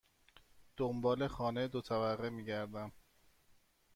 [0.77, 2.91] دنبال خانه دو طبقه می گردم.